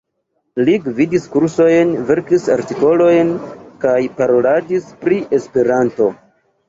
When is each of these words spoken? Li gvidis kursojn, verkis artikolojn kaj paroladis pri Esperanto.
Li 0.67 0.77
gvidis 0.85 1.27
kursojn, 1.35 1.91
verkis 2.07 2.47
artikolojn 2.55 3.29
kaj 3.85 3.99
paroladis 4.23 4.89
pri 5.05 5.21
Esperanto. 5.41 6.09